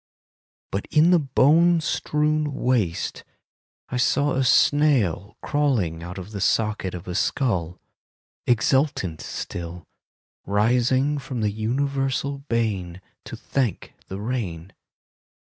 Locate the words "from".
11.19-11.41